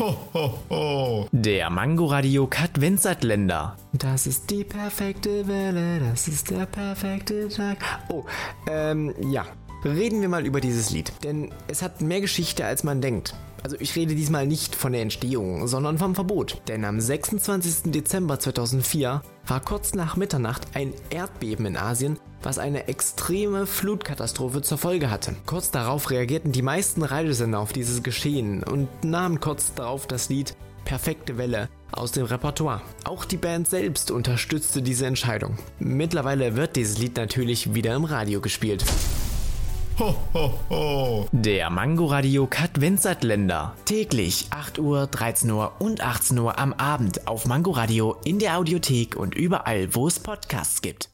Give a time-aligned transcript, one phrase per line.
[0.00, 1.28] Ho, ho, ho.
[1.30, 2.78] Der Mangoradio Kat
[3.22, 3.76] Länder.
[3.92, 7.76] Das ist die perfekte Welle, das ist der perfekte Tag.
[8.08, 8.24] Oh,
[8.66, 9.44] ähm, ja.
[9.84, 13.34] Reden wir mal über dieses Lied, denn es hat mehr Geschichte, als man denkt.
[13.62, 16.62] Also ich rede diesmal nicht von der Entstehung, sondern vom Verbot.
[16.66, 17.92] Denn am 26.
[17.92, 24.78] Dezember 2004 war kurz nach Mitternacht ein Erdbeben in Asien, was eine extreme Flutkatastrophe zur
[24.78, 25.36] Folge hatte.
[25.46, 30.56] Kurz darauf reagierten die meisten Radiosender auf dieses Geschehen und nahmen kurz darauf das Lied
[30.84, 32.82] Perfekte Welle aus dem Repertoire.
[33.04, 35.58] Auch die Band selbst unterstützte diese Entscheidung.
[35.78, 38.84] Mittlerweile wird dieses Lied natürlich wieder im Radio gespielt.
[39.98, 41.28] Ho, ho, ho.
[41.32, 42.78] Der Mangoradio Kat
[43.22, 43.74] Länder.
[43.84, 49.14] Täglich 8 Uhr, 13 Uhr und 18 Uhr am Abend auf Mangoradio in der Audiothek
[49.14, 51.09] und überall, wo es Podcasts gibt.